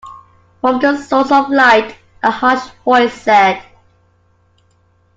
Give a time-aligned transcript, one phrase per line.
[0.61, 3.61] From the source of light a harsh voice said.